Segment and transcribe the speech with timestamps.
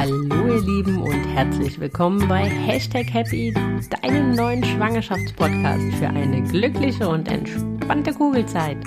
[0.00, 3.52] Hallo ihr Lieben und herzlich willkommen bei Hashtag Happy,
[4.00, 8.78] deinem neuen Schwangerschaftspodcast für eine glückliche und entspannte Kugelzeit.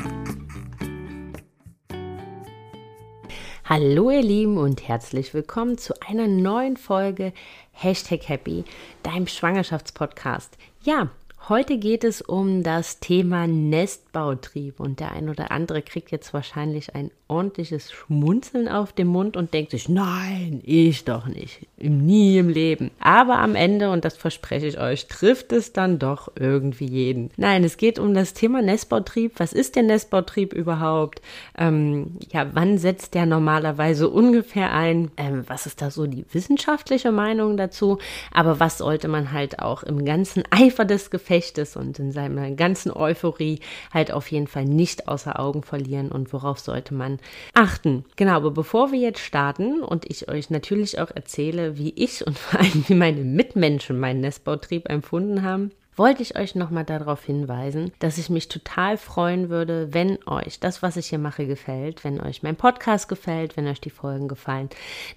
[3.63, 7.32] Hallo ihr Lieben und herzlich willkommen zu einer neuen Folge
[7.73, 8.64] Hashtag Happy,
[9.04, 10.57] deinem Schwangerschaftspodcast.
[10.82, 11.11] Ja,
[11.50, 16.95] Heute geht es um das Thema Nestbautrieb und der ein oder andere kriegt jetzt wahrscheinlich
[16.95, 22.50] ein ordentliches Schmunzeln auf dem Mund und denkt sich, nein, ich doch nicht, nie im
[22.50, 22.92] Leben.
[23.00, 27.32] Aber am Ende, und das verspreche ich euch, trifft es dann doch irgendwie jeden.
[27.36, 29.34] Nein, es geht um das Thema Nestbautrieb.
[29.38, 31.22] Was ist der Nestbautrieb überhaupt?
[31.58, 35.12] Ähm, ja, wann setzt der normalerweise ungefähr ein?
[35.18, 37.98] Ähm, was ist da so die wissenschaftliche Meinung dazu?
[38.31, 42.92] Aber was sollte man halt auch im ganzen Eifer des Gefechtes und in seiner ganzen
[42.92, 43.59] Euphorie
[43.92, 47.20] halt auf jeden Fall nicht außer Augen verlieren und worauf sollte man
[47.53, 48.05] achten.
[48.16, 52.38] Genau, aber bevor wir jetzt starten und ich euch natürlich auch erzähle, wie ich und
[52.39, 57.91] vor allem wie meine Mitmenschen meinen Nestbautrieb empfunden haben, wollte ich euch nochmal darauf hinweisen,
[57.99, 62.19] dass ich mich total freuen würde, wenn euch das, was ich hier mache, gefällt, wenn
[62.22, 64.69] euch mein Podcast gefällt, wenn euch die Folgen gefallen,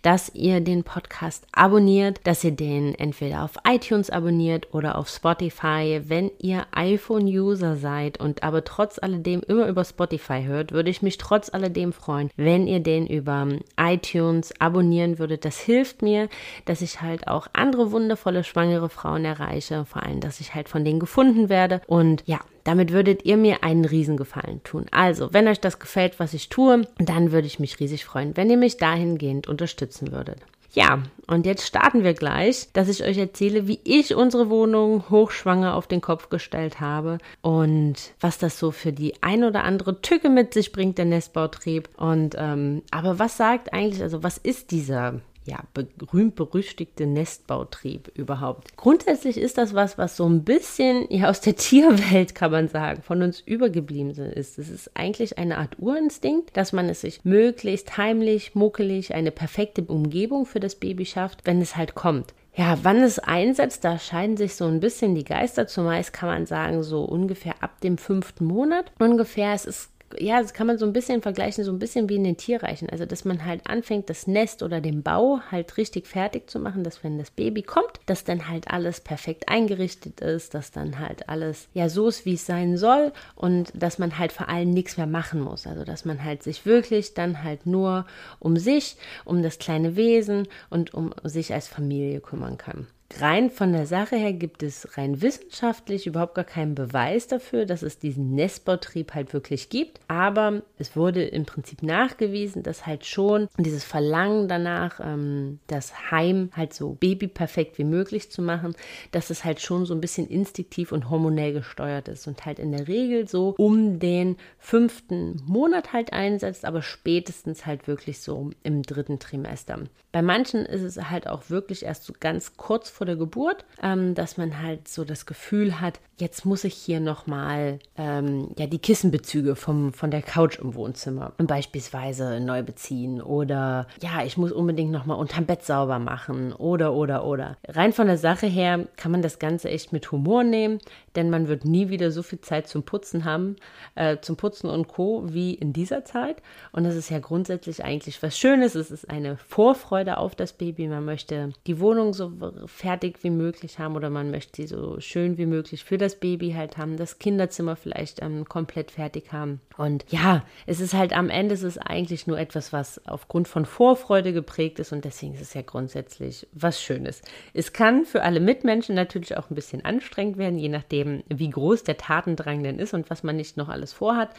[0.02, 6.02] dass ihr den Podcast abonniert, dass ihr den entweder auf iTunes abonniert oder auf Spotify.
[6.04, 11.18] Wenn ihr iPhone-User seid und aber trotz alledem immer über Spotify hört, würde ich mich
[11.18, 13.46] trotz alledem freuen, wenn ihr den über
[13.78, 15.44] iTunes abonnieren würdet.
[15.44, 16.28] Das hilft mir,
[16.64, 20.68] dass ich halt auch andere wundervolle schwangere Frauen erreiche, vor allem, dass ich halt halt
[20.68, 21.80] von denen gefunden werde.
[21.86, 24.86] Und ja, damit würdet ihr mir einen Riesengefallen tun.
[24.90, 28.50] Also, wenn euch das gefällt, was ich tue, dann würde ich mich riesig freuen, wenn
[28.50, 30.38] ihr mich dahingehend unterstützen würdet.
[30.72, 35.74] Ja, und jetzt starten wir gleich, dass ich euch erzähle, wie ich unsere Wohnung hochschwanger
[35.74, 40.28] auf den Kopf gestellt habe und was das so für die ein oder andere Tücke
[40.28, 41.88] mit sich bringt, der Nestbautrieb.
[41.96, 48.76] Und ähm, aber was sagt eigentlich, also was ist dieser ja, berühmt-berüchtigte Nestbautrieb überhaupt.
[48.76, 53.02] Grundsätzlich ist das was, was so ein bisschen ja, aus der Tierwelt, kann man sagen,
[53.02, 54.58] von uns übergeblieben ist.
[54.58, 59.82] Es ist eigentlich eine Art Urinstinkt, dass man es sich möglichst heimlich, muckelig, eine perfekte
[59.82, 62.34] Umgebung für das Baby schafft, wenn es halt kommt.
[62.56, 65.66] Ja, wann es einsetzt, da scheiden sich so ein bisschen die Geister.
[65.66, 68.92] Zumeist kann man sagen, so ungefähr ab dem fünften Monat.
[68.98, 72.16] Ungefähr, es ist ja, das kann man so ein bisschen vergleichen, so ein bisschen wie
[72.16, 72.88] in den Tierreichen.
[72.88, 76.84] Also, dass man halt anfängt, das Nest oder den Bau halt richtig fertig zu machen,
[76.84, 81.28] dass wenn das Baby kommt, dass dann halt alles perfekt eingerichtet ist, dass dann halt
[81.28, 84.96] alles ja so ist, wie es sein soll und dass man halt vor allem nichts
[84.96, 85.66] mehr machen muss.
[85.66, 88.06] Also, dass man halt sich wirklich dann halt nur
[88.38, 92.86] um sich, um das kleine Wesen und um sich als Familie kümmern kann
[93.20, 97.82] rein von der Sache her gibt es rein wissenschaftlich überhaupt gar keinen Beweis dafür, dass
[97.82, 100.00] es diesen Nestbautrieb halt wirklich gibt.
[100.08, 106.50] Aber es wurde im Prinzip nachgewiesen, dass halt schon dieses Verlangen danach, ähm, das Heim
[106.54, 108.74] halt so babyperfekt wie möglich zu machen,
[109.12, 112.72] dass es halt schon so ein bisschen instinktiv und hormonell gesteuert ist und halt in
[112.72, 118.82] der Regel so um den fünften Monat halt einsetzt, aber spätestens halt wirklich so im
[118.82, 119.80] dritten Trimester.
[120.12, 124.14] Bei manchen ist es halt auch wirklich erst so ganz kurz vor der Geburt, ähm,
[124.14, 128.78] dass man halt so das Gefühl hat, jetzt muss ich hier nochmal ähm, ja, die
[128.78, 134.90] Kissenbezüge vom, von der Couch im Wohnzimmer beispielsweise neu beziehen oder ja, ich muss unbedingt
[134.90, 137.58] nochmal unterm Bett sauber machen oder oder oder.
[137.68, 140.78] Rein von der Sache her kann man das Ganze echt mit Humor nehmen,
[141.16, 143.56] denn man wird nie wieder so viel Zeit zum Putzen haben,
[143.94, 145.24] äh, zum Putzen und Co.
[145.26, 146.42] wie in dieser Zeit.
[146.72, 148.74] Und das ist ja grundsätzlich eigentlich was Schönes.
[148.74, 150.86] Es ist eine Vorfreude auf das Baby.
[150.88, 152.32] Man möchte die Wohnung so
[152.66, 156.52] fertig wie möglich haben oder man möchte sie so schön wie möglich für das Baby
[156.52, 159.60] halt haben, das Kinderzimmer vielleicht ähm, komplett fertig haben.
[159.76, 163.64] Und ja, es ist halt am Ende, es ist eigentlich nur etwas, was aufgrund von
[163.66, 167.22] Vorfreude geprägt ist und deswegen ist es ja grundsätzlich was Schönes.
[167.52, 171.50] Es kann für alle Mitmenschen natürlich auch ein bisschen anstrengend werden, je nachdem, eben, wie
[171.50, 174.30] groß der Tatendrang denn ist und was man nicht noch alles vorhat.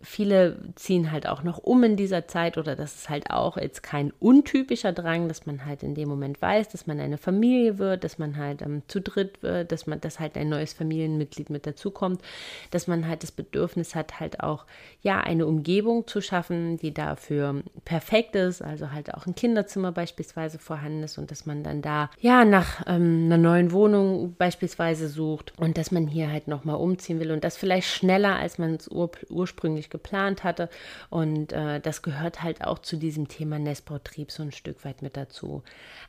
[0.00, 3.82] Viele ziehen halt auch noch um in dieser Zeit oder das ist halt auch jetzt
[3.82, 8.04] kein untypischer Drang, dass man halt in dem Moment weiß, dass man eine Familie wird,
[8.04, 11.66] dass man halt ähm, zu dritt wird, dass man, dass halt ein neues Familienmitglied mit
[11.66, 12.22] dazukommt,
[12.70, 14.64] dass man halt das Bedürfnis hat, halt auch,
[15.02, 20.58] ja, eine Umgebung zu schaffen, die dafür perfekt ist, also halt auch ein Kinderzimmer beispielsweise
[20.58, 25.52] vorhanden ist und dass man dann da, ja, nach ähm, einer neuen Wohnung beispielsweise sucht
[25.58, 28.76] und dass man man hier halt nochmal umziehen will und das vielleicht schneller, als man
[28.76, 30.68] es ur ursprünglich geplant hatte.
[31.10, 35.16] Und äh, das gehört halt auch zu diesem Thema Nestbautrieb so ein Stück weit mit
[35.16, 35.62] dazu.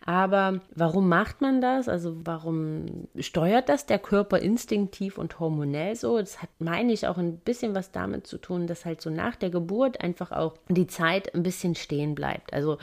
[0.06, 1.90] Aber warum macht man das?
[1.90, 6.18] Also warum steuert das der Körper instinktiv und hormonell so?
[6.20, 9.36] Das hat, meine ich, auch ein bisschen was damit zu tun, dass halt so nach
[9.36, 12.54] der Geburt einfach auch die Zeit ein bisschen stehen bleibt.
[12.54, 12.78] Also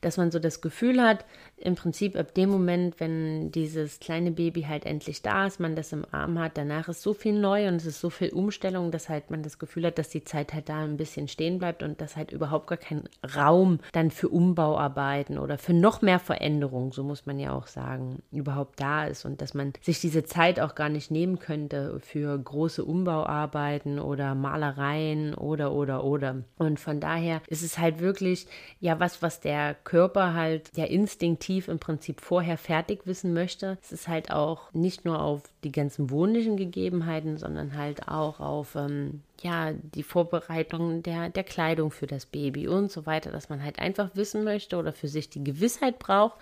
[0.00, 1.24] dass man so das Gefühl hat,
[1.56, 5.92] im Prinzip ab dem Moment, wenn dieses kleine Baby halt endlich da ist, man das
[5.92, 9.08] im Arm hat, danach ist so viel neu und es ist so viel Umstellung, dass
[9.08, 12.00] halt man das Gefühl hat, dass die Zeit halt da ein bisschen stehen bleibt und
[12.00, 13.04] dass halt überhaupt gar kein
[13.36, 18.22] Raum dann für Umbauarbeiten oder für noch mehr Veränderung, so muss man ja auch sagen,
[18.32, 22.36] überhaupt da ist und dass man sich diese Zeit auch gar nicht nehmen könnte für
[22.36, 26.42] große Umbauarbeiten oder Malereien oder oder oder.
[26.56, 28.46] Und von daher ist es halt wirklich
[28.80, 33.78] ja was, was der Körper halt ja instinktiv im Prinzip vorher fertig wissen möchte.
[33.80, 38.76] Es ist halt auch nicht nur auf die ganzen wohnlichen Gegebenheiten, sondern halt auch auf
[38.76, 43.62] ähm, ja, die Vorbereitung der, der Kleidung für das Baby und so weiter, dass man
[43.62, 46.38] halt einfach wissen möchte oder für sich die Gewissheit braucht,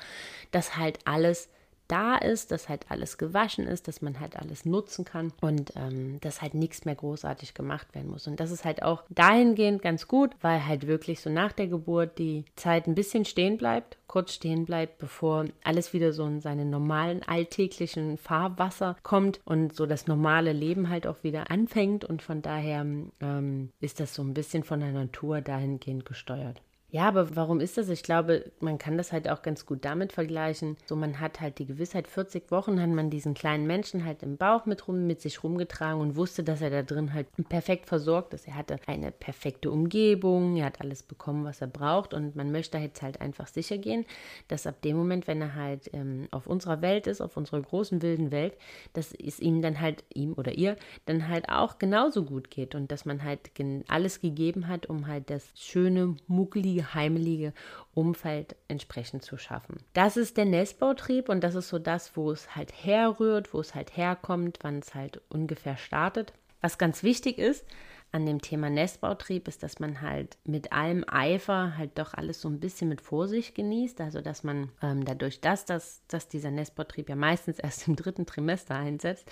[0.50, 1.48] dass halt alles
[1.88, 6.18] da ist, dass halt alles gewaschen ist, dass man halt alles nutzen kann und ähm,
[6.20, 8.26] dass halt nichts mehr großartig gemacht werden muss.
[8.26, 12.18] Und das ist halt auch dahingehend ganz gut, weil halt wirklich so nach der Geburt
[12.18, 16.70] die Zeit ein bisschen stehen bleibt, kurz stehen bleibt, bevor alles wieder so in seinen
[16.70, 22.04] normalen alltäglichen Fahrwasser kommt und so das normale Leben halt auch wieder anfängt.
[22.04, 22.86] Und von daher
[23.20, 26.62] ähm, ist das so ein bisschen von der Natur dahingehend gesteuert.
[26.96, 27.90] Ja, aber warum ist das?
[27.90, 30.78] Ich glaube, man kann das halt auch ganz gut damit vergleichen.
[30.86, 34.38] So, man hat halt die Gewissheit, 40 Wochen hat man diesen kleinen Menschen halt im
[34.38, 38.32] Bauch mit rum, mit sich rumgetragen und wusste, dass er da drin halt perfekt versorgt
[38.32, 38.48] ist.
[38.48, 42.78] Er hatte eine perfekte Umgebung, er hat alles bekommen, was er braucht und man möchte
[42.78, 44.06] jetzt halt einfach sicher gehen,
[44.48, 48.00] dass ab dem Moment, wenn er halt ähm, auf unserer Welt ist, auf unserer großen
[48.00, 48.56] wilden Welt,
[48.94, 52.90] dass es ihm dann halt, ihm oder ihr, dann halt auch genauso gut geht und
[52.90, 53.50] dass man halt
[53.88, 57.52] alles gegeben hat, um halt das schöne, muckelige, heimelige
[57.94, 59.78] Umfeld entsprechend zu schaffen.
[59.92, 63.74] Das ist der Nestbautrieb und das ist so das, wo es halt herrührt, wo es
[63.74, 66.32] halt herkommt, wann es halt ungefähr startet.
[66.60, 67.64] Was ganz wichtig ist,
[68.12, 72.48] an dem Thema Nestbautrieb ist, dass man halt mit allem Eifer halt doch alles so
[72.48, 74.00] ein bisschen mit Vorsicht genießt.
[74.00, 78.24] Also dass man ähm, dadurch, dass, das, dass dieser Nestbautrieb ja meistens erst im dritten
[78.24, 79.28] Trimester einsetzt,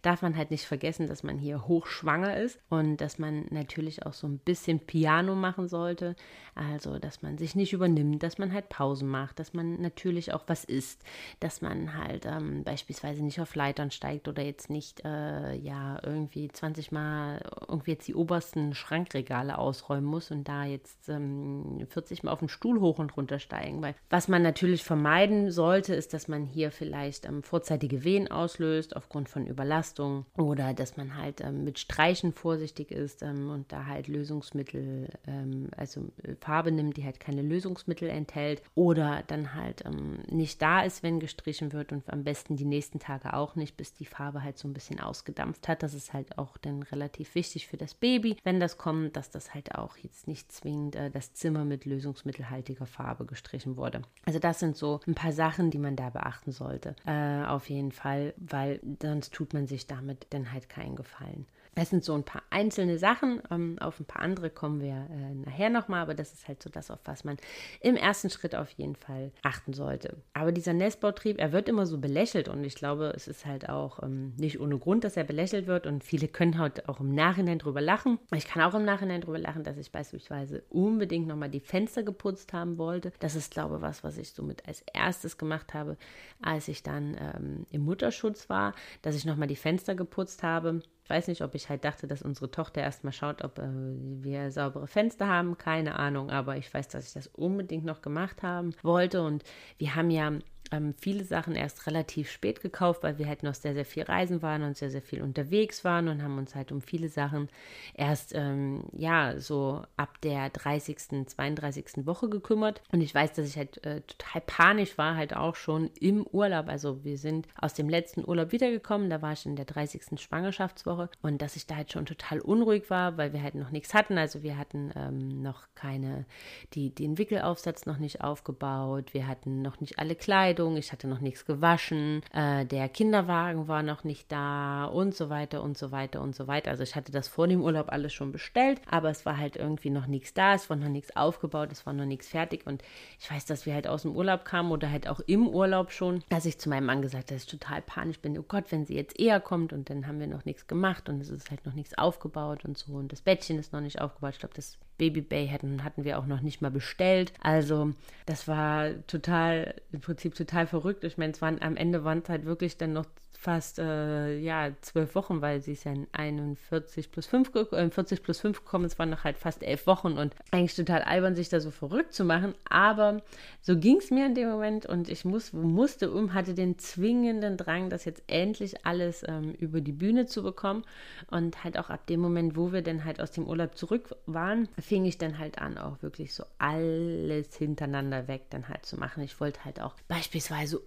[0.00, 4.14] darf man halt nicht vergessen, dass man hier hochschwanger ist und dass man natürlich auch
[4.14, 6.16] so ein bisschen Piano machen sollte.
[6.54, 10.44] Also dass man sich nicht übernimmt, dass man halt Pausen macht, dass man natürlich auch
[10.46, 11.02] was isst,
[11.40, 16.48] dass man halt ähm, beispielsweise nicht auf Leitern steigt oder jetzt nicht äh, ja irgendwie
[16.48, 22.32] 20 Mal irgendwie jetzt die obersten Schrankregale ausräumen muss und da jetzt ähm, 40 Mal
[22.32, 23.82] auf den Stuhl hoch und runter steigen.
[23.82, 28.96] Weil was man natürlich vermeiden sollte, ist, dass man hier vielleicht ähm, vorzeitige Wehen auslöst
[28.96, 33.86] aufgrund von Überlastung oder dass man halt ähm, mit Streichen vorsichtig ist ähm, und da
[33.86, 39.84] halt Lösungsmittel, ähm, also äh, Farbe nimmt, die halt keine Lösungsmittel enthält oder dann halt
[39.84, 43.76] ähm, nicht da ist, wenn gestrichen wird und am besten die nächsten Tage auch nicht,
[43.76, 45.82] bis die Farbe halt so ein bisschen ausgedampft hat.
[45.82, 49.54] Das ist halt auch dann relativ wichtig für das Baby wenn das kommt, dass das
[49.54, 54.02] halt auch jetzt nicht zwingend äh, das Zimmer mit lösungsmittelhaltiger Farbe gestrichen wurde.
[54.26, 56.96] Also das sind so ein paar Sachen, die man da beachten sollte.
[57.06, 61.46] Äh, auf jeden Fall, weil sonst tut man sich damit dann halt keinen Gefallen.
[61.74, 63.40] Das sind so ein paar einzelne Sachen.
[63.50, 66.68] Ähm, auf ein paar andere kommen wir äh, nachher nochmal, aber das ist halt so
[66.68, 67.38] das, auf was man
[67.80, 70.16] im ersten Schritt auf jeden Fall achten sollte.
[70.34, 74.02] Aber dieser Nestbautrieb, er wird immer so belächelt und ich glaube, es ist halt auch
[74.02, 77.58] ähm, nicht ohne Grund, dass er belächelt wird und viele können halt auch im Nachhinein
[77.58, 78.18] drüber lachen.
[78.34, 82.52] Ich kann auch im Nachhinein drüber lachen, dass ich beispielsweise unbedingt nochmal die Fenster geputzt
[82.52, 83.12] haben wollte.
[83.20, 85.96] Das ist, glaube ich, was, was ich somit als erstes gemacht habe,
[86.42, 90.82] als ich dann ähm, im Mutterschutz war, dass ich nochmal die Fenster geputzt habe
[91.12, 94.86] weiß nicht, ob ich halt dachte, dass unsere Tochter erstmal schaut, ob äh, wir saubere
[94.86, 95.58] Fenster haben.
[95.58, 99.22] Keine Ahnung, aber ich weiß, dass ich das unbedingt noch gemacht haben wollte.
[99.22, 99.44] Und
[99.78, 100.32] wir haben ja
[100.72, 104.42] ähm, viele Sachen erst relativ spät gekauft, weil wir halt noch sehr, sehr viel reisen
[104.42, 107.48] waren und sehr, sehr viel unterwegs waren und haben uns halt um viele Sachen
[107.94, 112.06] erst, ähm, ja, so ab der 30., 32.
[112.06, 112.82] Woche gekümmert.
[112.90, 116.68] Und ich weiß, dass ich halt äh, total panisch war, halt auch schon im Urlaub.
[116.68, 120.18] Also wir sind aus dem letzten Urlaub wiedergekommen, da war ich in der 30.
[120.20, 123.92] Schwangerschaftswoche und dass ich da halt schon total unruhig war, weil wir halt noch nichts
[123.94, 124.16] hatten.
[124.16, 126.24] Also wir hatten ähm, noch keine,
[126.72, 131.08] die, den Wickelaufsatz noch nicht aufgebaut, wir hatten noch nicht alle Kleidung Kleidung, ich hatte
[131.08, 135.90] noch nichts gewaschen, äh, der Kinderwagen war noch nicht da und so weiter und so
[135.90, 136.70] weiter und so weiter.
[136.70, 139.90] Also ich hatte das vor dem Urlaub alles schon bestellt, aber es war halt irgendwie
[139.90, 142.82] noch nichts da, es war noch nichts aufgebaut, es war noch nichts fertig und
[143.18, 146.22] ich weiß, dass wir halt aus dem Urlaub kamen oder halt auch im Urlaub schon,
[146.28, 148.86] dass ich zu meinem Mann gesagt habe, dass ich total panisch bin, oh Gott, wenn
[148.86, 151.66] sie jetzt eher kommt und dann haben wir noch nichts gemacht und es ist halt
[151.66, 154.34] noch nichts aufgebaut und so und das Bettchen ist noch nicht aufgebaut.
[154.34, 157.32] Ich glaube, das Baby Bay hatten, hatten wir auch noch nicht mal bestellt.
[157.40, 157.92] Also
[158.26, 161.04] das war total, im Prinzip total verrückt.
[161.04, 163.06] Ich meine, es waren am Ende waren es halt wirklich dann noch
[163.42, 168.22] fast äh, ja zwölf Wochen, weil sie ist ja in 41 plus 5, äh, 40
[168.22, 168.84] plus 5 gekommen.
[168.84, 172.14] Es waren noch halt fast elf Wochen und eigentlich total albern, sich da so verrückt
[172.14, 172.54] zu machen.
[172.68, 173.20] Aber
[173.60, 177.56] so ging es mir in dem Moment und ich muss, musste um, hatte den zwingenden
[177.56, 180.84] Drang, das jetzt endlich alles ähm, über die Bühne zu bekommen.
[181.30, 184.68] Und halt auch ab dem Moment, wo wir dann halt aus dem Urlaub zurück waren,
[184.78, 189.24] fing ich dann halt an, auch wirklich so alles hintereinander weg dann halt zu machen.
[189.24, 190.31] Ich wollte halt auch beispielsweise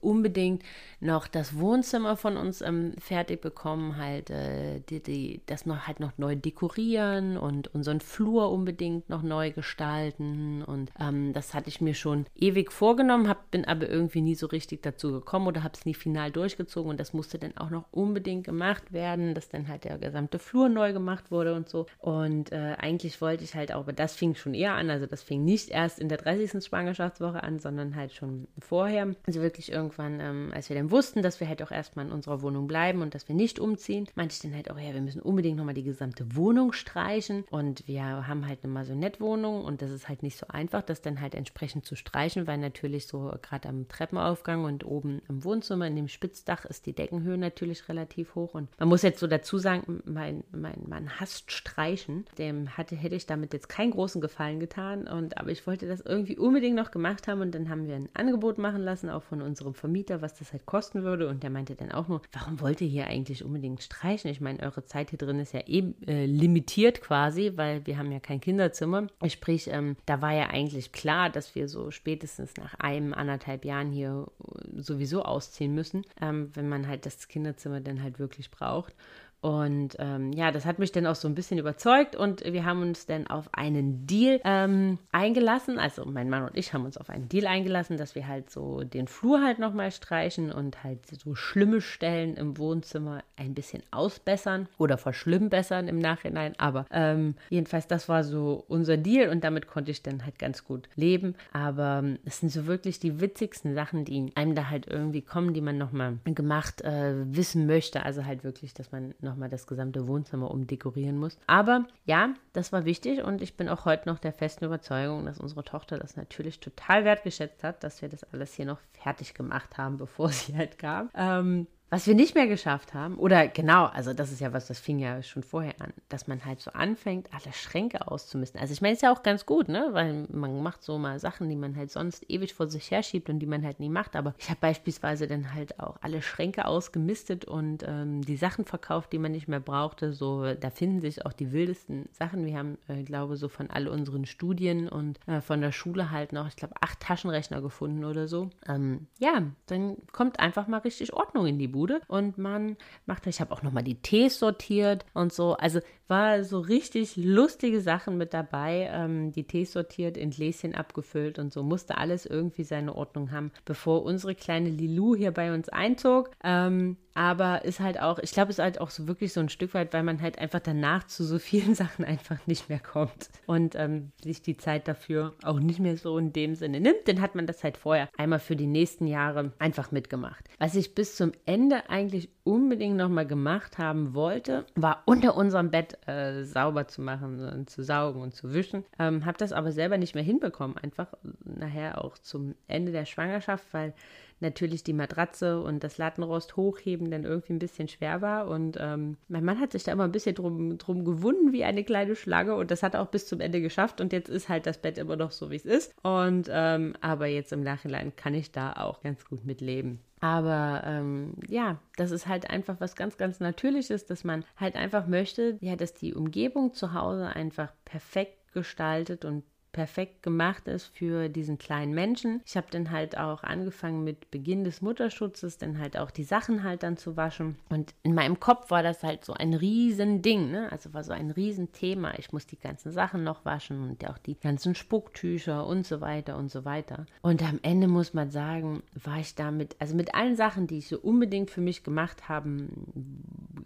[0.02, 0.64] unbedingt
[1.00, 6.00] noch das Wohnzimmer von uns ähm, fertig bekommen, halt äh, die, die, das noch halt
[6.00, 10.64] noch neu dekorieren und unseren Flur unbedingt noch neu gestalten.
[10.64, 14.48] Und ähm, das hatte ich mir schon ewig vorgenommen, hab, bin aber irgendwie nie so
[14.48, 16.90] richtig dazu gekommen oder habe es nie final durchgezogen.
[16.90, 20.70] Und das musste dann auch noch unbedingt gemacht werden, dass dann halt der gesamte Flur
[20.70, 21.86] neu gemacht wurde und so.
[22.00, 25.22] Und äh, eigentlich wollte ich halt auch, aber das fing schon eher an, also das
[25.22, 26.64] fing nicht erst in der 30.
[26.64, 29.14] Schwangerschaftswoche an, sondern halt schon vorher.
[29.42, 32.68] Wirklich irgendwann, ähm, als wir dann wussten, dass wir halt auch erstmal in unserer Wohnung
[32.68, 35.58] bleiben und dass wir nicht umziehen, meinte ich dann halt auch, ja, wir müssen unbedingt
[35.58, 37.44] nochmal die gesamte Wohnung streichen.
[37.50, 41.22] Und wir haben halt eine Maisonette-Wohnung und das ist halt nicht so einfach, das dann
[41.22, 45.96] halt entsprechend zu streichen, weil natürlich so gerade am Treppenaufgang und oben im Wohnzimmer in
[45.96, 48.54] dem Spitzdach ist die Deckenhöhe natürlich relativ hoch.
[48.54, 53.16] Und man muss jetzt so dazu sagen, mein, mein Mann hasst Streichen, dem hatte, hätte
[53.16, 55.08] ich damit jetzt keinen großen Gefallen getan.
[55.08, 58.10] Und aber ich wollte das irgendwie unbedingt noch gemacht haben und dann haben wir ein
[58.14, 61.76] Angebot machen lassen, auch von unserem Vermieter, was das halt kosten würde und der meinte
[61.76, 64.32] dann auch nur, warum wollt ihr hier eigentlich unbedingt streichen?
[64.32, 67.98] Ich meine, eure Zeit hier drin ist ja eben eh, äh, limitiert quasi, weil wir
[67.98, 69.08] haben ja kein Kinderzimmer.
[69.28, 73.92] Sprich, ähm, da war ja eigentlich klar, dass wir so spätestens nach einem, anderthalb Jahren
[73.92, 78.96] hier äh, sowieso ausziehen müssen, ähm, wenn man halt das Kinderzimmer dann halt wirklich braucht.
[79.46, 82.82] Und ähm, ja, das hat mich dann auch so ein bisschen überzeugt und wir haben
[82.82, 85.78] uns dann auf einen Deal ähm, eingelassen.
[85.78, 88.82] Also mein Mann und ich haben uns auf einen Deal eingelassen, dass wir halt so
[88.82, 94.68] den Flur halt nochmal streichen und halt so schlimme Stellen im Wohnzimmer ein bisschen ausbessern
[94.80, 96.56] oder verschlimmbessern im Nachhinein.
[96.58, 100.64] Aber ähm, jedenfalls, das war so unser Deal und damit konnte ich dann halt ganz
[100.64, 101.36] gut leben.
[101.54, 105.54] Aber ähm, es sind so wirklich die witzigsten Sachen, die einem da halt irgendwie kommen,
[105.54, 108.02] die man nochmal gemacht äh, wissen möchte.
[108.02, 111.38] Also halt wirklich, dass man noch nochmal das gesamte Wohnzimmer umdekorieren muss.
[111.46, 115.40] Aber ja, das war wichtig und ich bin auch heute noch der festen Überzeugung, dass
[115.40, 119.78] unsere Tochter das natürlich total wertgeschätzt hat, dass wir das alles hier noch fertig gemacht
[119.78, 121.10] haben, bevor sie halt kam.
[121.14, 124.80] Ähm, was wir nicht mehr geschafft haben, oder genau, also das ist ja was, das
[124.80, 128.60] fing ja schon vorher an, dass man halt so anfängt, alle Schränke auszumisten.
[128.60, 129.88] Also ich meine, ist ja auch ganz gut, ne?
[129.94, 133.40] Weil man macht so mal Sachen, die man halt sonst ewig vor sich herschiebt und
[133.40, 134.18] die man halt nie macht.
[134.18, 139.14] Aber ich habe beispielsweise dann halt auch alle Schränke ausgemistet und ähm, die Sachen verkauft,
[139.14, 140.12] die man nicht mehr brauchte.
[140.12, 142.46] So, da finden sich auch die wildesten Sachen.
[142.46, 146.34] Wir haben, äh, glaube so von all unseren Studien und äh, von der Schule halt
[146.34, 148.50] noch, ich glaube, acht Taschenrechner gefunden oder so.
[148.68, 153.42] Ähm, ja, dann kommt einfach mal richtig Ordnung in die Bude und man macht, ich
[153.42, 155.56] habe auch nochmal die Tees sortiert und so.
[155.58, 158.90] Also war so richtig lustige Sachen mit dabei.
[158.92, 161.64] Ähm, die Tees sortiert, in Gläschen abgefüllt und so.
[161.64, 166.32] Musste alles irgendwie seine Ordnung haben, bevor unsere kleine Lilou hier bei uns einzog.
[166.44, 169.74] Ähm, aber ist halt auch, ich glaube, ist halt auch so wirklich so ein Stück
[169.74, 173.76] weit, weil man halt einfach danach zu so vielen Sachen einfach nicht mehr kommt und
[173.76, 177.08] ähm, sich die Zeit dafür auch nicht mehr so in dem Sinne nimmt.
[177.08, 180.50] Dann hat man das halt vorher einmal für die nächsten Jahre einfach mitgemacht.
[180.60, 185.98] Was ich bis zum Ende eigentlich unbedingt nochmal gemacht haben wollte, war unter unserem Bett
[186.08, 188.86] äh, sauber zu machen und zu saugen und zu wischen.
[189.00, 193.66] Ähm, habe das aber selber nicht mehr hinbekommen, einfach nachher auch zum Ende der Schwangerschaft,
[193.74, 193.94] weil
[194.40, 198.48] natürlich die Matratze und das Lattenrost hochheben dann irgendwie ein bisschen schwer war.
[198.48, 201.84] Und ähm, mein Mann hat sich da immer ein bisschen drum, drum gewunden wie eine
[201.84, 204.02] kleine Schlange und das hat er auch bis zum Ende geschafft.
[204.02, 205.94] Und jetzt ist halt das Bett immer noch so, wie es ist.
[206.04, 210.00] Und ähm, aber jetzt im Nachhinein kann ich da auch ganz gut mit leben.
[210.22, 215.08] Aber ähm, ja, das ist halt einfach was ganz, ganz Natürliches, dass man halt einfach
[215.08, 219.44] möchte, ja, dass die Umgebung zu Hause einfach perfekt gestaltet und
[219.76, 222.42] perfekt gemacht ist für diesen kleinen Menschen.
[222.46, 226.64] Ich habe dann halt auch angefangen mit Beginn des Mutterschutzes, dann halt auch die Sachen
[226.64, 227.58] halt dann zu waschen.
[227.68, 230.72] Und in meinem Kopf war das halt so ein Riesending, ne?
[230.72, 232.14] Also war so ein Riesenthema.
[232.18, 236.38] Ich muss die ganzen Sachen noch waschen und auch die ganzen Spucktücher und so weiter
[236.38, 237.06] und so weiter.
[237.22, 240.88] Und am Ende muss man sagen, war ich damit, also mit allen Sachen, die ich
[240.88, 242.70] so unbedingt für mich gemacht haben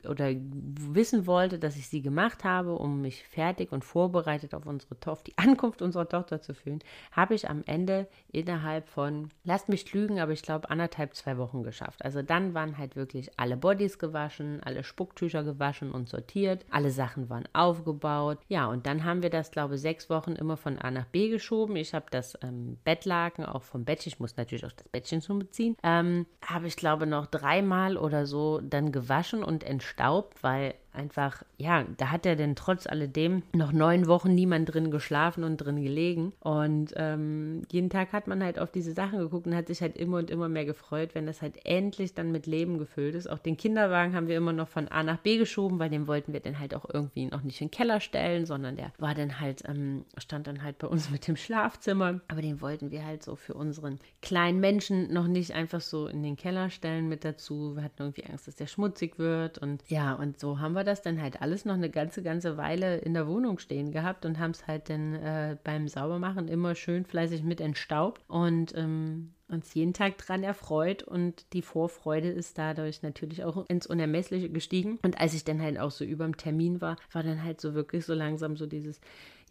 [0.08, 4.96] oder wissen wollte, dass ich sie gemacht habe, um mich fertig und vorbereitet auf unsere
[5.06, 6.79] auf die Ankunft unserer Tochter zu fühlen,
[7.12, 11.63] habe ich am Ende innerhalb von, lasst mich lügen, aber ich glaube anderthalb, zwei Wochen
[11.63, 12.06] geschafft.
[12.06, 17.29] Also dann waren halt wirklich alle Bodies gewaschen, alle Spucktücher gewaschen und sortiert, alle Sachen
[17.29, 18.39] waren aufgebaut.
[18.48, 21.29] Ja, und dann haben wir das, glaube ich, sechs Wochen immer von A nach B
[21.29, 21.75] geschoben.
[21.75, 25.39] Ich habe das ähm, Bettlaken auch vom Bettchen, ich muss natürlich auch das Bettchen schon
[25.39, 31.43] beziehen, ähm, habe ich glaube noch dreimal oder so dann gewaschen und entstaubt, weil einfach,
[31.58, 35.81] ja, da hat er denn trotz alledem noch neun Wochen niemand drin geschlafen und drin
[35.81, 36.34] gelegen.
[36.39, 39.98] Und ähm, jeden Tag hat man halt auf diese Sachen geguckt und hat sich halt
[39.98, 43.29] immer und immer mehr gefreut, wenn das halt endlich dann mit Leben gefüllt ist.
[43.29, 46.34] Auch den Kinderwagen haben wir immer noch von A nach B geschoben, weil den wollten
[46.34, 49.39] wir dann halt auch irgendwie noch nicht in den Keller stellen, sondern der war dann
[49.39, 52.19] halt, ähm, stand dann halt bei uns mit dem Schlafzimmer.
[52.27, 56.24] Aber den wollten wir halt so für unseren kleinen Menschen noch nicht einfach so in
[56.24, 57.75] den Keller stellen mit dazu.
[57.75, 59.58] Wir hatten irgendwie Angst, dass der schmutzig wird.
[59.58, 62.98] Und ja, und so haben wir das dann halt alles noch eine ganze, ganze Weile
[62.98, 67.05] in der Wohnung stehen gehabt und haben es halt dann äh, beim Saubermachen immer schön
[67.05, 73.01] fleißig mit entstaubt und ähm, uns jeden Tag dran erfreut und die Vorfreude ist dadurch
[73.01, 75.00] natürlich auch ins Unermessliche gestiegen.
[75.01, 77.74] Und als ich dann halt auch so über dem Termin war, war dann halt so
[77.74, 79.01] wirklich so langsam so dieses,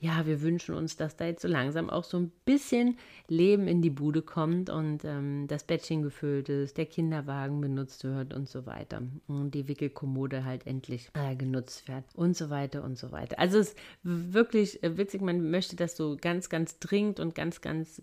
[0.01, 3.83] ja, wir wünschen uns, dass da jetzt so langsam auch so ein bisschen Leben in
[3.83, 8.65] die Bude kommt und ähm, das Bettchen gefüllt ist, der Kinderwagen benutzt wird und so
[8.65, 9.03] weiter.
[9.27, 13.39] Und die Wickelkommode halt endlich äh, genutzt wird und so weiter und so weiter.
[13.41, 17.61] Also es ist wirklich äh, witzig, man möchte das so ganz, ganz dringend und ganz,
[17.61, 18.01] ganz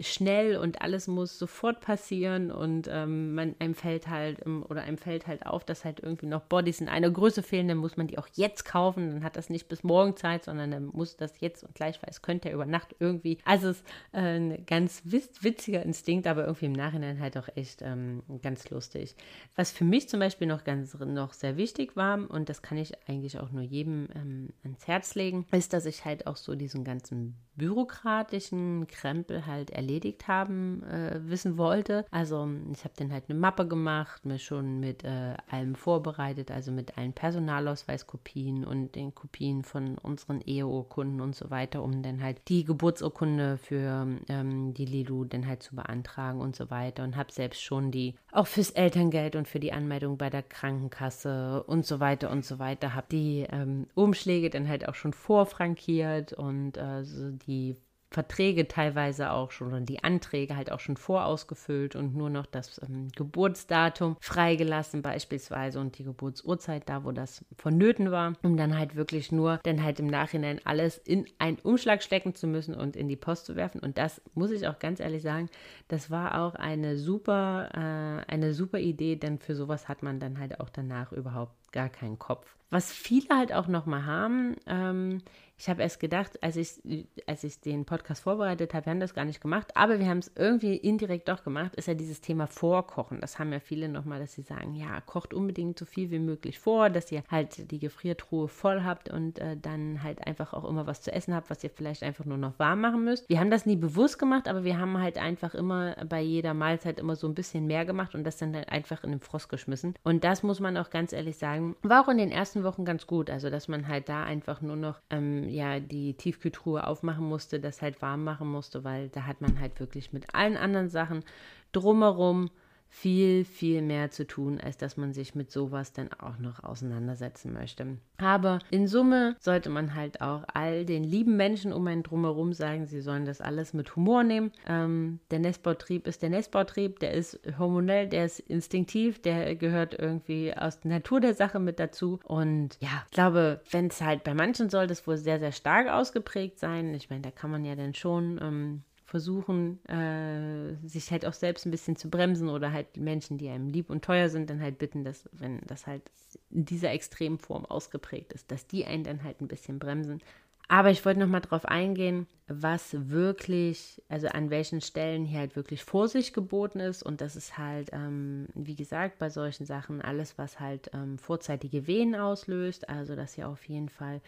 [0.00, 5.26] schnell und alles muss sofort passieren und ähm, man einem fällt halt oder einem fällt
[5.26, 8.18] halt auf, dass halt irgendwie noch Bodies in einer Größe fehlen, dann muss man die
[8.18, 11.64] auch jetzt kaufen, dann hat das nicht bis morgen Zeit, sondern dann muss das jetzt
[11.64, 13.38] und gleich, weil es könnte ja über Nacht irgendwie.
[13.44, 17.82] Also es ist äh, ein ganz witziger Instinkt, aber irgendwie im Nachhinein halt auch echt
[17.82, 19.14] ähm, ganz lustig.
[19.56, 22.92] Was für mich zum Beispiel noch ganz noch sehr wichtig war und das kann ich
[23.08, 26.84] eigentlich auch nur jedem ähm, ans Herz legen, ist, dass ich halt auch so diesen
[26.84, 32.06] ganzen bürokratischen Krempel halt erledigt haben äh, wissen wollte.
[32.10, 36.70] Also ich habe dann halt eine Mappe gemacht, mir schon mit äh, allem vorbereitet, also
[36.70, 42.40] mit allen Personalausweiskopien und den Kopien von unseren Eheurkunden und so weiter, um dann halt
[42.48, 47.32] die Geburtsurkunde für ähm, die Lilu dann halt zu beantragen und so weiter und habe
[47.32, 52.00] selbst schon die auch fürs Elterngeld und für die Anmeldung bei der Krankenkasse und so
[52.00, 57.04] weiter und so weiter habe die ähm, Umschläge dann halt auch schon vorfrankiert und äh,
[57.04, 57.76] so die
[58.12, 62.80] Verträge teilweise auch schon und die Anträge halt auch schon vorausgefüllt und nur noch das
[62.82, 68.96] ähm, Geburtsdatum freigelassen beispielsweise und die Geburtsurzeit da, wo das vonnöten war, um dann halt
[68.96, 73.08] wirklich nur dann halt im Nachhinein alles in einen Umschlag stecken zu müssen und in
[73.08, 73.80] die Post zu werfen.
[73.80, 75.48] Und das muss ich auch ganz ehrlich sagen,
[75.88, 80.38] das war auch eine super, äh, eine super Idee, denn für sowas hat man dann
[80.38, 82.56] halt auch danach überhaupt gar keinen Kopf.
[82.70, 85.20] Was viele halt auch nochmal haben, ähm,
[85.62, 86.82] ich habe erst gedacht, als ich,
[87.28, 90.18] als ich den Podcast vorbereitet habe, wir haben das gar nicht gemacht, aber wir haben
[90.18, 93.20] es irgendwie indirekt doch gemacht, ist ja dieses Thema Vorkochen.
[93.20, 96.58] Das haben ja viele nochmal, dass sie sagen, ja, kocht unbedingt so viel wie möglich
[96.58, 100.88] vor, dass ihr halt die Gefriertruhe voll habt und äh, dann halt einfach auch immer
[100.88, 103.28] was zu essen habt, was ihr vielleicht einfach nur noch warm machen müsst.
[103.28, 106.98] Wir haben das nie bewusst gemacht, aber wir haben halt einfach immer bei jeder Mahlzeit
[106.98, 109.94] immer so ein bisschen mehr gemacht und das dann halt einfach in den Frost geschmissen.
[110.02, 113.06] Und das muss man auch ganz ehrlich sagen, war auch in den ersten Wochen ganz
[113.06, 113.30] gut.
[113.30, 117.82] Also, dass man halt da einfach nur noch ähm, ja die Tiefkühltruhe aufmachen musste, das
[117.82, 121.24] halt warm machen musste, weil da hat man halt wirklich mit allen anderen Sachen
[121.72, 122.50] drumherum
[122.94, 127.50] viel, viel mehr zu tun, als dass man sich mit sowas dann auch noch auseinandersetzen
[127.50, 127.96] möchte.
[128.18, 132.86] Aber in Summe sollte man halt auch all den lieben Menschen um einen drumherum sagen,
[132.86, 134.52] sie sollen das alles mit Humor nehmen.
[134.68, 140.54] Ähm, der Nestbautrieb ist der Nestbautrieb, der ist hormonell, der ist instinktiv, der gehört irgendwie
[140.54, 142.20] aus der Natur der Sache mit dazu.
[142.24, 145.88] Und ja, ich glaube, wenn es halt bei manchen soll das wohl sehr, sehr stark
[145.88, 146.92] ausgeprägt sein.
[146.92, 151.66] Ich meine, da kann man ja dann schon ähm, versuchen, äh, sich halt auch selbst
[151.66, 154.78] ein bisschen zu bremsen oder halt Menschen, die einem lieb und teuer sind, dann halt
[154.78, 156.10] bitten, dass, wenn das halt
[156.50, 160.22] in dieser Extremform ausgeprägt ist, dass die einen dann halt ein bisschen bremsen.
[160.66, 165.84] Aber ich wollte nochmal drauf eingehen, was wirklich, also an welchen Stellen hier halt wirklich
[165.84, 167.02] Vorsicht geboten ist.
[167.02, 171.86] Und das ist halt, ähm, wie gesagt, bei solchen Sachen alles, was halt ähm, vorzeitige
[171.86, 172.88] Wehen auslöst.
[172.88, 174.22] Also, dass ihr auf jeden Fall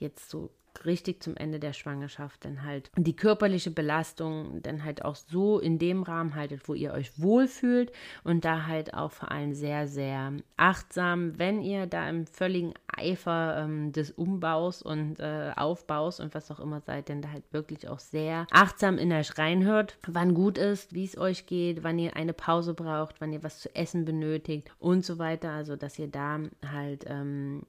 [0.00, 0.50] jetzt so
[0.84, 5.78] richtig zum Ende der Schwangerschaft dann halt die körperliche Belastung dann halt auch so in
[5.78, 10.32] dem Rahmen haltet, wo ihr euch wohlfühlt und da halt auch vor allem sehr, sehr
[10.56, 16.50] achtsam, wenn ihr da im völligen Eifer ähm, des Umbaus und äh, Aufbaus und was
[16.50, 20.58] auch immer seid, denn da halt wirklich auch sehr achtsam in euch reinhört, wann gut
[20.58, 24.04] ist, wie es euch geht, wann ihr eine Pause braucht, wann ihr was zu essen
[24.04, 25.50] benötigt und so weiter.
[25.50, 27.62] Also, dass ihr da halt ähm,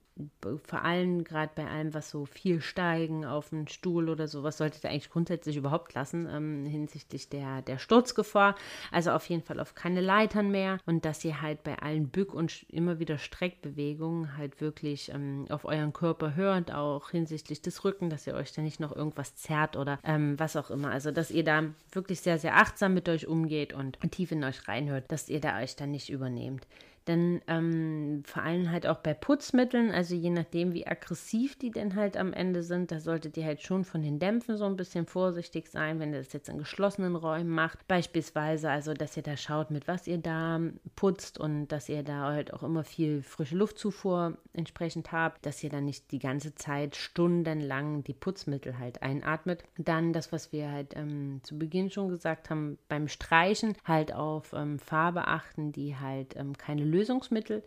[0.64, 4.84] vor allem gerade bei allem, was so viel steigen auf einen Stuhl oder sowas, solltet
[4.84, 8.56] ihr eigentlich grundsätzlich überhaupt lassen ähm, hinsichtlich der, der Sturzgefahr.
[8.92, 12.34] Also auf jeden Fall auf keine Leitern mehr und dass ihr halt bei allen Bück-
[12.34, 18.10] und immer wieder Streckbewegungen halt wirklich ähm, auf euren Körper hört, auch hinsichtlich des Rücken,
[18.10, 20.92] dass ihr euch da nicht noch irgendwas zerrt oder ähm, was auch immer.
[20.92, 24.68] Also dass ihr da wirklich sehr, sehr achtsam mit euch umgeht und tief in euch
[24.70, 26.66] reinhört, dass ihr da euch dann nicht übernehmt.
[27.08, 31.96] Denn ähm, vor allem halt auch bei Putzmitteln, also je nachdem, wie aggressiv die denn
[31.96, 35.06] halt am Ende sind, da solltet ihr halt schon von den Dämpfen so ein bisschen
[35.06, 37.88] vorsichtig sein, wenn ihr das jetzt in geschlossenen Räumen macht.
[37.88, 40.60] Beispielsweise, also dass ihr da schaut, mit was ihr da
[40.96, 45.70] putzt und dass ihr da halt auch immer viel frische Luftzufuhr entsprechend habt, dass ihr
[45.70, 49.64] dann nicht die ganze Zeit stundenlang die Putzmittel halt einatmet.
[49.78, 54.54] Dann das, was wir halt ähm, zu Beginn schon gesagt haben, beim Streichen halt auf
[54.54, 57.64] ähm, Farbe achten, die halt ähm, keine Lösungsmittel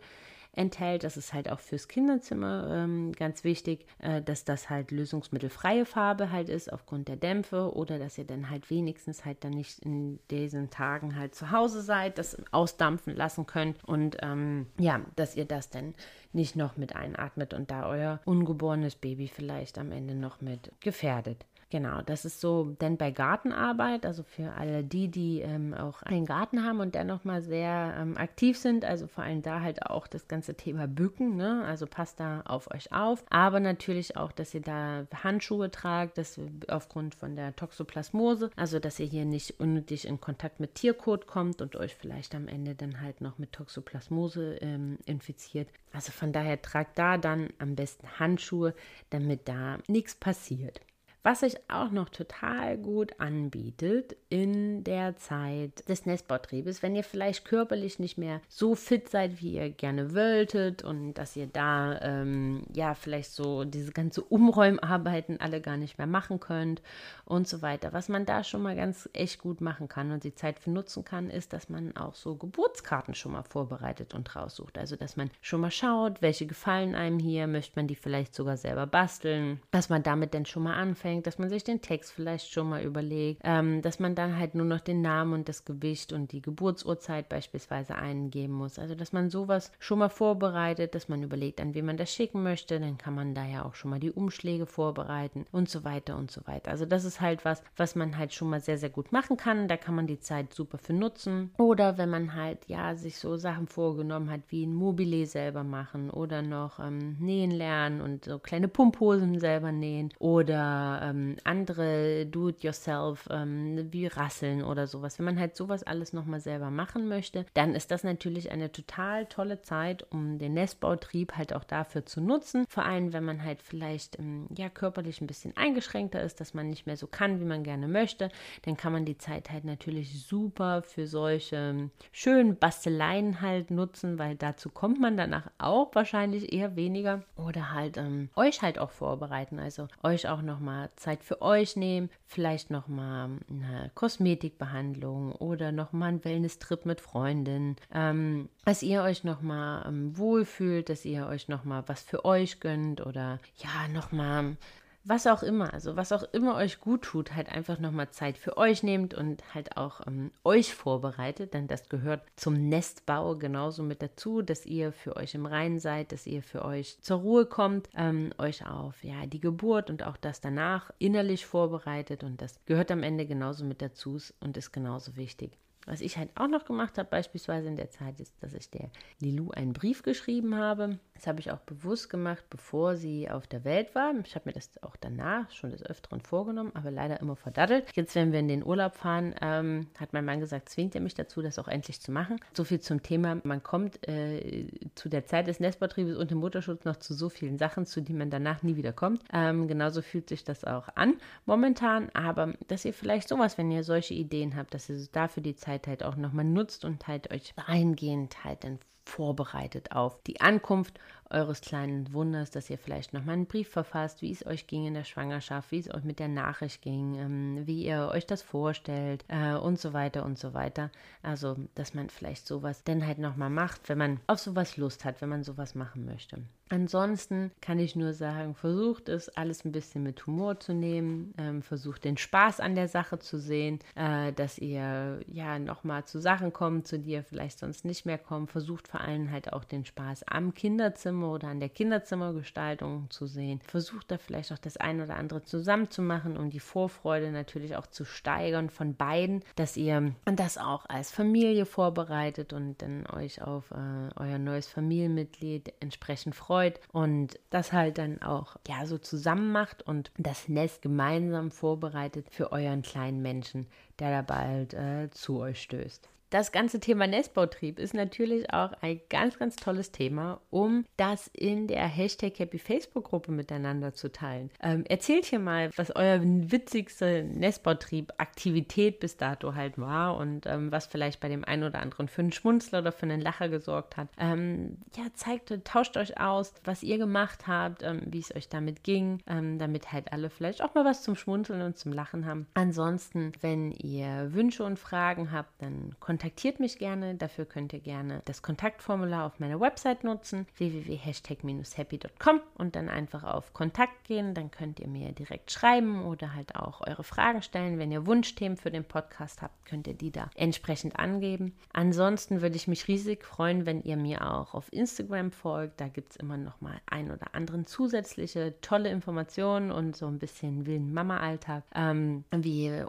[0.53, 1.03] enthält.
[1.03, 6.31] Das ist halt auch fürs Kinderzimmer ähm, ganz wichtig, äh, dass das halt lösungsmittelfreie Farbe
[6.31, 10.19] halt ist aufgrund der Dämpfe oder dass ihr dann halt wenigstens halt dann nicht in
[10.31, 15.45] diesen Tagen halt zu Hause seid, das ausdampfen lassen könnt und ähm, ja, dass ihr
[15.45, 15.93] das dann
[16.33, 21.45] nicht noch mit einatmet und da euer ungeborenes Baby vielleicht am Ende noch mit gefährdet.
[21.71, 26.25] Genau, das ist so, denn bei Gartenarbeit, also für alle die, die ähm, auch einen
[26.25, 30.07] Garten haben und dennoch mal sehr ähm, aktiv sind, also vor allem da halt auch
[30.07, 31.63] das ganze Thema Bücken, ne?
[31.65, 36.39] also passt da auf euch auf, aber natürlich auch, dass ihr da Handschuhe tragt, dass
[36.69, 41.61] aufgrund von der Toxoplasmose, also dass ihr hier nicht unnötig in Kontakt mit Tierkot kommt
[41.61, 45.67] und euch vielleicht am Ende dann halt noch mit Toxoplasmose ähm, infiziert.
[45.93, 48.73] Also von daher tragt da dann am besten Handschuhe,
[49.11, 50.81] damit da nichts passiert.
[51.21, 57.43] Was sich auch noch total gut anbietet in der Zeit des Nestbautriebes, wenn ihr vielleicht
[57.43, 62.63] körperlich nicht mehr so fit seid, wie ihr gerne wolltet und dass ihr da ähm,
[62.73, 66.81] ja vielleicht so diese ganze Umräumarbeiten alle gar nicht mehr machen könnt
[67.25, 67.91] und so weiter.
[67.91, 71.03] Was man da schon mal ganz echt gut machen kann und die Zeit für nutzen
[71.03, 74.77] kann, ist, dass man auch so Geburtskarten schon mal vorbereitet und raussucht.
[74.77, 78.55] Also dass man schon mal schaut, welche gefallen einem hier, möchte man die vielleicht sogar
[78.55, 82.11] selber basteln, dass man damit dann schon mal anfängt anfängt, dass man sich den Text
[82.11, 85.65] vielleicht schon mal überlegt, ähm, dass man dann halt nur noch den Namen und das
[85.65, 88.77] Gewicht und die Geburtsurzeit beispielsweise eingeben muss.
[88.77, 92.43] Also, dass man sowas schon mal vorbereitet, dass man überlegt, an wen man das schicken
[92.43, 96.17] möchte, dann kann man da ja auch schon mal die Umschläge vorbereiten und so weiter
[96.17, 96.71] und so weiter.
[96.71, 99.67] Also, das ist halt was, was man halt schon mal sehr, sehr gut machen kann.
[99.67, 101.51] Da kann man die Zeit super für nutzen.
[101.57, 106.09] Oder wenn man halt, ja, sich so Sachen vorgenommen hat, wie ein Mobile selber machen
[106.09, 113.27] oder noch ähm, nähen lernen und so kleine Pumphosen selber nähen oder ähm, andere Do-it-yourself
[113.31, 115.19] ähm, wie Rasseln oder sowas.
[115.19, 119.25] Wenn man halt sowas alles nochmal selber machen möchte, dann ist das natürlich eine total
[119.27, 122.65] tolle Zeit, um den Nestbautrieb halt auch dafür zu nutzen.
[122.67, 126.69] Vor allem, wenn man halt vielleicht ähm, ja körperlich ein bisschen eingeschränkter ist, dass man
[126.69, 128.29] nicht mehr so kann, wie man gerne möchte,
[128.63, 134.17] dann kann man die Zeit halt natürlich super für solche ähm, schönen Basteleien halt nutzen,
[134.17, 138.91] weil dazu kommt man danach auch wahrscheinlich eher weniger oder halt ähm, euch halt auch
[138.91, 146.09] vorbereiten, also euch auch nochmal Zeit für euch nehmen, vielleicht nochmal eine Kosmetikbehandlung oder nochmal
[146.09, 151.83] einen Wellness-Trip mit Freundinnen, ähm, dass ihr euch nochmal ähm, wohlfühlt, dass ihr euch nochmal
[151.87, 154.57] was für euch gönnt oder ja, nochmal
[155.03, 158.57] was auch immer, also was auch immer euch gut tut, halt einfach nochmal Zeit für
[158.57, 164.01] euch nehmt und halt auch ähm, euch vorbereitet, denn das gehört zum Nestbau genauso mit
[164.01, 167.89] dazu, dass ihr für euch im Reinen seid, dass ihr für euch zur Ruhe kommt,
[167.95, 172.91] ähm, euch auf ja die Geburt und auch das danach innerlich vorbereitet und das gehört
[172.91, 175.57] am Ende genauso mit dazu und ist genauso wichtig.
[175.85, 178.89] Was ich halt auch noch gemacht habe, beispielsweise in der Zeit, ist, dass ich der
[179.19, 180.99] Lilou einen Brief geschrieben habe.
[181.15, 184.13] Das habe ich auch bewusst gemacht, bevor sie auf der Welt war.
[184.23, 187.85] Ich habe mir das auch danach schon des Öfteren vorgenommen, aber leider immer verdattelt.
[187.93, 191.15] Jetzt, wenn wir in den Urlaub fahren, ähm, hat mein Mann gesagt, zwingt er mich
[191.15, 192.39] dazu, das auch endlich zu machen.
[192.53, 196.85] So viel zum Thema, man kommt äh, zu der Zeit des Nestbautriebes und dem Mutterschutz
[196.85, 199.23] noch zu so vielen Sachen, zu denen man danach nie wieder kommt.
[199.33, 201.15] Ähm, genauso fühlt sich das auch an
[201.45, 205.55] momentan, aber dass ihr vielleicht sowas, wenn ihr solche Ideen habt, dass ihr dafür die
[205.55, 210.99] Zeit halt auch nochmal nutzt und halt euch reingehend halt dann vorbereitet auf die Ankunft
[211.29, 214.93] eures kleinen Wunders, dass ihr vielleicht nochmal einen Brief verfasst, wie es euch ging in
[214.93, 219.23] der Schwangerschaft, wie es euch mit der Nachricht ging, ähm, wie ihr euch das vorstellt
[219.27, 220.91] äh, und so weiter und so weiter.
[221.21, 225.21] Also, dass man vielleicht sowas dann halt nochmal macht, wenn man auf sowas Lust hat,
[225.21, 226.41] wenn man sowas machen möchte.
[226.71, 231.63] Ansonsten kann ich nur sagen, versucht es alles ein bisschen mit Humor zu nehmen, ähm,
[231.63, 236.53] versucht den Spaß an der Sache zu sehen, äh, dass ihr ja nochmal zu Sachen
[236.53, 238.51] kommt, zu die ihr vielleicht sonst nicht mehr kommt.
[238.51, 243.61] Versucht vor allem halt auch den Spaß am Kinderzimmer oder an der Kinderzimmergestaltung zu sehen.
[243.65, 247.75] Versucht da vielleicht auch das ein oder andere zusammen zu machen, um die Vorfreude natürlich
[247.75, 253.41] auch zu steigern von beiden, dass ihr das auch als Familie vorbereitet und dann euch
[253.41, 258.97] auf äh, euer neues Familienmitglied entsprechend freut freut und das halt dann auch ja so
[258.97, 263.67] zusammen macht und das Nest gemeinsam vorbereitet für euren kleinen Menschen,
[263.99, 266.09] der da bald äh, zu euch stößt.
[266.29, 271.65] Das ganze Thema Nestbautrieb ist natürlich auch ein ganz, ganz tolles Thema, um das in
[271.65, 274.51] der Hashtag Happy Facebook-Gruppe miteinander zu teilen.
[274.61, 280.85] Ähm, erzählt hier mal, was euer witzigste Nestbautrieb-Aktivität bis dato halt war und ähm, was
[280.85, 284.09] vielleicht bei dem einen oder anderen für einen Schmunzler oder für einen Lacher gesorgt hat.
[284.19, 288.83] Ähm, ja, zeigt, tauscht euch aus, was ihr gemacht habt, ähm, wie es euch damit
[288.83, 292.45] ging, ähm, damit halt alle vielleicht auch mal was zum Schmunzeln und zum Lachen haben.
[292.53, 297.15] Ansonsten, wenn ihr Wünsche und Fragen habt, dann kontaktiert kontaktiert mich gerne.
[297.15, 303.53] Dafür könnt ihr gerne das Kontaktformular auf meiner Website nutzen, www.hashtag-happy.com und dann einfach auf
[303.53, 304.33] Kontakt gehen.
[304.33, 307.79] Dann könnt ihr mir direkt schreiben oder halt auch eure Fragen stellen.
[307.79, 311.55] Wenn ihr Wunschthemen für den Podcast habt, könnt ihr die da entsprechend angeben.
[311.71, 315.79] Ansonsten würde ich mich riesig freuen, wenn ihr mir auch auf Instagram folgt.
[315.79, 320.19] Da gibt es immer noch mal ein oder anderen zusätzliche tolle Informationen und so ein
[320.19, 322.25] bisschen wilden Mama-Alltag ähm,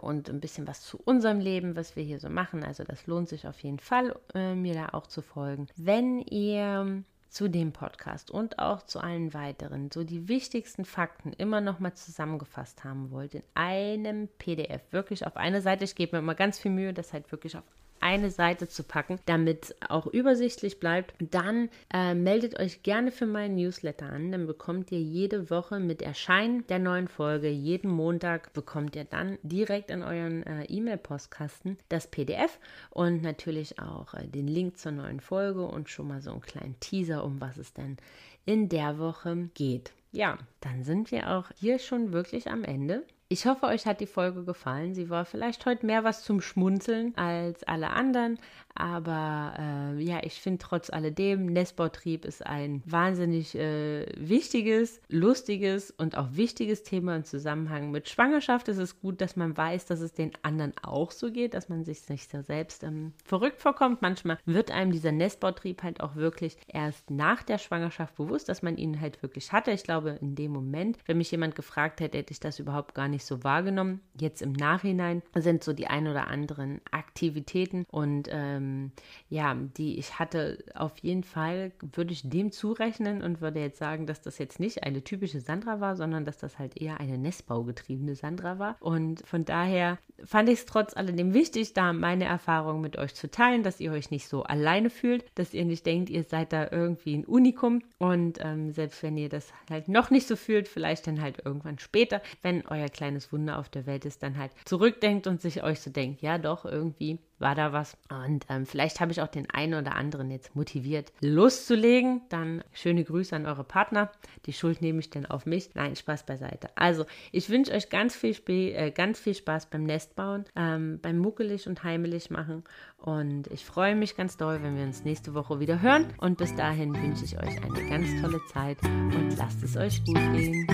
[0.01, 2.65] und ein bisschen was zu unserem Leben, was wir hier so machen.
[2.65, 5.67] Also das lohnt lohnt sich auf jeden Fall, äh, mir da auch zu folgen.
[5.75, 11.61] Wenn ihr zu dem Podcast und auch zu allen weiteren so die wichtigsten Fakten immer
[11.61, 15.85] noch mal zusammengefasst haben wollt in einem PDF, wirklich auf eine Seite.
[15.85, 17.63] Ich gebe mir immer ganz viel Mühe, das halt wirklich auf
[18.01, 21.13] eine Seite zu packen, damit auch übersichtlich bleibt.
[21.19, 24.31] Dann äh, meldet euch gerne für meinen Newsletter an.
[24.31, 29.37] Dann bekommt ihr jede Woche mit Erscheinen der neuen Folge, jeden Montag bekommt ihr dann
[29.43, 32.59] direkt in euren äh, E-Mail-Postkasten das PDF
[32.89, 36.79] und natürlich auch äh, den Link zur neuen Folge und schon mal so einen kleinen
[36.79, 37.97] Teaser, um was es denn
[38.45, 39.93] in der Woche geht.
[40.11, 43.05] Ja, dann sind wir auch hier schon wirklich am Ende.
[43.31, 44.93] Ich hoffe, euch hat die Folge gefallen.
[44.93, 48.37] Sie war vielleicht heute mehr was zum Schmunzeln als alle anderen,
[48.75, 56.17] aber äh, ja, ich finde trotz alledem, Nestbautrieb ist ein wahnsinnig äh, wichtiges, lustiges und
[56.17, 58.67] auch wichtiges Thema im Zusammenhang mit Schwangerschaft.
[58.69, 61.83] Es ist gut, dass man weiß, dass es den anderen auch so geht, dass man
[61.83, 64.01] sich nicht so selbst ähm, verrückt vorkommt.
[64.01, 68.77] Manchmal wird einem dieser Nestbautrieb halt auch wirklich erst nach der Schwangerschaft bewusst, dass man
[68.77, 69.71] ihn halt wirklich hatte.
[69.71, 73.07] Ich glaube, in dem Moment, wenn mich jemand gefragt hätte, hätte ich das überhaupt gar
[73.07, 74.01] nicht so wahrgenommen.
[74.19, 78.91] Jetzt im Nachhinein sind so die ein oder anderen Aktivitäten und ähm,
[79.29, 84.05] ja, die ich hatte, auf jeden Fall würde ich dem zurechnen und würde jetzt sagen,
[84.07, 88.15] dass das jetzt nicht eine typische Sandra war, sondern dass das halt eher eine Nestbaugetriebene
[88.15, 88.75] Sandra war.
[88.79, 93.29] Und von daher fand ich es trotz alledem wichtig, da meine Erfahrungen mit euch zu
[93.29, 96.67] teilen, dass ihr euch nicht so alleine fühlt, dass ihr nicht denkt, ihr seid da
[96.71, 97.81] irgendwie ein Unikum.
[97.97, 101.79] Und ähm, selbst wenn ihr das halt noch nicht so fühlt, vielleicht dann halt irgendwann
[101.79, 105.81] später, wenn euer kleines Wunder auf der Welt ist, dann halt zurückdenkt und sich euch
[105.81, 107.97] so denkt, ja doch, irgendwie war da was.
[108.09, 112.21] Und ähm, vielleicht habe ich auch den einen oder anderen jetzt motiviert, loszulegen.
[112.29, 114.11] Dann schöne Grüße an eure Partner.
[114.45, 115.71] Die Schuld nehme ich dann auf mich.
[115.73, 116.69] Nein, Spaß beiseite.
[116.75, 121.17] Also, ich wünsche euch ganz viel, Sp äh, ganz viel Spaß beim Nestbauen, ähm, beim
[121.17, 122.63] Muckelig und Heimelig machen.
[122.97, 126.13] Und ich freue mich ganz doll, wenn wir uns nächste Woche wieder hören.
[126.19, 130.15] Und bis dahin wünsche ich euch eine ganz tolle Zeit und lasst es euch gut
[130.15, 130.67] gehen.